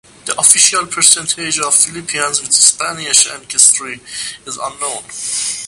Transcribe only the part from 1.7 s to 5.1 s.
Filipinos with Spanish ancestry is unknown.